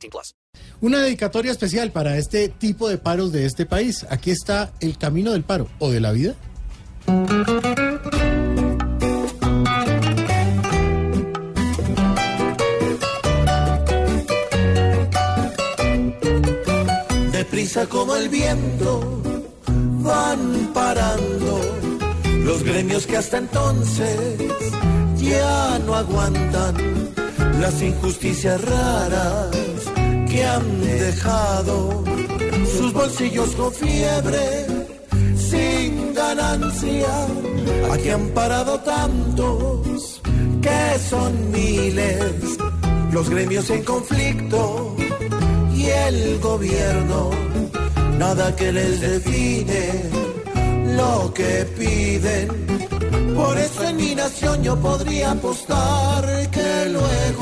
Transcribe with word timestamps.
18 0.00 0.10
plus. 0.10 0.34
Una 0.80 1.00
dedicatoria 1.00 1.52
especial 1.52 1.92
para 1.92 2.16
este 2.16 2.48
tipo 2.48 2.88
de 2.88 2.98
paros 2.98 3.32
de 3.32 3.44
este 3.46 3.66
país. 3.66 4.06
Aquí 4.08 4.30
está 4.30 4.72
el 4.80 4.96
camino 4.96 5.32
del 5.32 5.44
paro 5.44 5.68
o 5.78 5.90
de 5.90 6.00
la 6.00 6.12
vida. 6.12 6.34
Deprisa 17.32 17.86
como 17.86 18.16
el 18.16 18.28
viento 18.28 19.22
van 20.02 20.72
parando 20.72 21.60
los 22.44 22.62
gremios 22.62 23.06
que 23.06 23.16
hasta 23.16 23.38
entonces 23.38 24.38
ya 25.16 25.78
no 25.80 25.94
aguantan 25.94 26.74
las 27.60 27.82
injusticias 27.82 28.60
raras 28.62 29.59
que 30.30 30.44
han 30.44 30.80
dejado 30.80 32.04
sus 32.76 32.92
bolsillos 32.92 33.50
con 33.56 33.72
fiebre 33.72 34.66
sin 35.36 36.14
ganancia. 36.14 37.08
Aquí 37.92 38.10
han 38.10 38.28
parado 38.28 38.78
tantos 38.80 40.20
que 40.62 40.98
son 41.10 41.50
miles 41.50 42.58
los 43.12 43.28
gremios 43.28 43.68
en 43.70 43.82
conflicto 43.82 44.96
y 45.74 45.86
el 45.86 46.38
gobierno 46.40 47.30
nada 48.18 48.54
que 48.54 48.70
les 48.70 49.00
define 49.00 49.84
lo 50.98 51.32
que 51.34 51.66
piden. 51.78 52.46
Por 53.34 53.56
eso 53.58 53.88
en 53.88 53.96
mi 53.96 54.14
nación 54.14 54.62
yo 54.62 54.76
podría 54.76 55.32
apostar 55.32 56.22
que 56.50 56.70
luego 56.96 57.39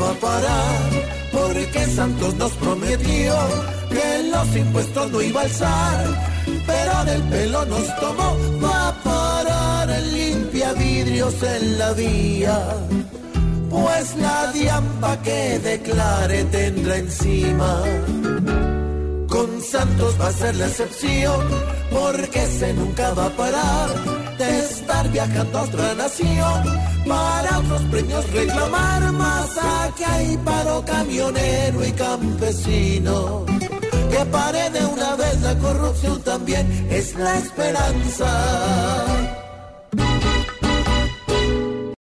va 0.00 0.10
a 0.10 0.14
parar, 0.14 0.90
porque 1.32 1.86
Santos 1.86 2.34
nos 2.34 2.52
prometió 2.52 3.34
que 3.90 4.30
los 4.30 4.56
impuestos 4.56 5.10
no 5.10 5.22
iba 5.22 5.40
a 5.40 5.44
alzar, 5.44 6.06
pero 6.66 7.04
del 7.04 7.22
pelo 7.24 7.64
nos 7.66 8.00
tomó, 8.00 8.36
va 8.62 8.88
a 8.88 9.02
parar 9.02 9.90
el 9.90 10.14
limpia 10.14 10.72
vidrios 10.74 11.34
en 11.42 11.78
la 11.78 11.92
vía 11.92 12.76
pues 13.72 14.16
la 14.18 14.52
diamba 14.52 15.22
que 15.22 15.58
declare 15.58 16.44
tendrá 16.44 16.98
encima. 16.98 17.82
Con 19.28 19.62
Santos 19.62 20.14
va 20.20 20.28
a 20.28 20.32
ser 20.32 20.54
la 20.56 20.66
excepción, 20.66 21.40
porque 21.90 22.46
se 22.46 22.74
nunca 22.74 23.14
va 23.14 23.26
a 23.26 23.30
parar 23.30 24.21
estar 24.42 25.08
viajando 25.10 25.58
a 25.58 25.62
otra 25.62 25.94
nación 25.94 26.62
para 27.06 27.58
otros 27.58 27.82
premios 27.82 28.30
reclamar 28.30 29.12
más. 29.12 29.50
Aquí 29.84 30.04
hay 30.04 30.36
paro 30.38 30.84
camionero 30.84 31.84
y 31.84 31.92
campesino. 31.92 33.44
Que 34.10 34.24
pare 34.26 34.70
de 34.70 34.84
una 34.84 35.16
vez 35.16 35.40
la 35.40 35.58
corrupción 35.58 36.20
también 36.22 36.88
es 36.90 37.14
la 37.14 37.38
esperanza. 37.38 38.28